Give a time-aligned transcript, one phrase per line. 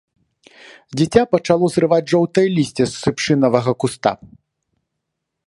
[1.01, 4.11] Дзіця пачало зрываць жоўтае лісце з шыпшынавага куста.